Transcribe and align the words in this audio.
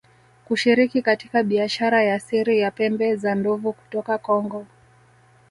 kushiriki 0.47 1.01
katika 1.01 1.43
biashara 1.43 2.03
ya 2.03 2.19
siri 2.19 2.59
ya 2.59 2.71
pembe 2.71 3.15
za 3.15 3.35
ndovu 3.35 3.73
kutoka 3.73 4.17
Kongo 4.17 4.65